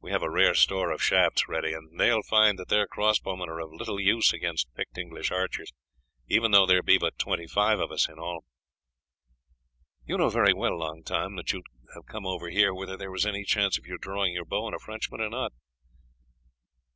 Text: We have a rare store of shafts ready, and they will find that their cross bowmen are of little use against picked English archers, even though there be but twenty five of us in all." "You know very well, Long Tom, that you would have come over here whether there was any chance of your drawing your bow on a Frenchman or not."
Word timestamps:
We 0.00 0.12
have 0.12 0.22
a 0.22 0.30
rare 0.30 0.54
store 0.54 0.92
of 0.92 1.02
shafts 1.02 1.48
ready, 1.48 1.72
and 1.72 1.98
they 1.98 2.12
will 2.12 2.22
find 2.22 2.60
that 2.60 2.68
their 2.68 2.86
cross 2.86 3.18
bowmen 3.18 3.48
are 3.48 3.58
of 3.58 3.72
little 3.72 3.98
use 3.98 4.32
against 4.32 4.72
picked 4.76 4.96
English 4.96 5.32
archers, 5.32 5.72
even 6.28 6.52
though 6.52 6.64
there 6.64 6.80
be 6.80 6.96
but 6.96 7.18
twenty 7.18 7.48
five 7.48 7.80
of 7.80 7.90
us 7.90 8.08
in 8.08 8.20
all." 8.20 8.44
"You 10.06 10.16
know 10.16 10.28
very 10.28 10.54
well, 10.54 10.78
Long 10.78 11.02
Tom, 11.02 11.34
that 11.34 11.52
you 11.52 11.58
would 11.82 11.92
have 11.96 12.06
come 12.06 12.24
over 12.24 12.48
here 12.50 12.72
whether 12.72 12.96
there 12.96 13.10
was 13.10 13.26
any 13.26 13.42
chance 13.42 13.76
of 13.76 13.84
your 13.84 13.98
drawing 13.98 14.32
your 14.32 14.44
bow 14.44 14.64
on 14.66 14.74
a 14.74 14.78
Frenchman 14.78 15.20
or 15.20 15.28
not." 15.28 15.52